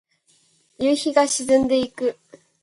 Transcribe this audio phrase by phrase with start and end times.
[0.79, 2.17] 夕日が沈んでいく。